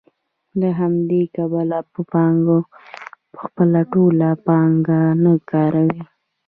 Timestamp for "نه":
5.23-5.33